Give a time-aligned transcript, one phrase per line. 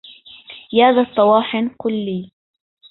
[0.73, 2.31] يا ذا الطواحن قل لي